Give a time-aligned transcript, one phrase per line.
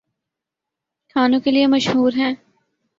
[1.15, 2.33] کھانوں کے لیے مشہور ہیں